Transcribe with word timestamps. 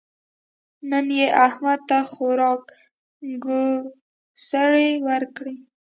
نن 0.89 1.07
يې 1.19 1.27
احمد 1.45 1.79
ته 1.89 1.97
خورا 2.11 2.51
ګوسړې 3.43 4.89
ورکړې. 5.07 5.55